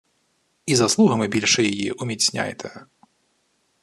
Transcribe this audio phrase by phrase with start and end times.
[0.65, 2.85] І заслугами більше її уміцняйте.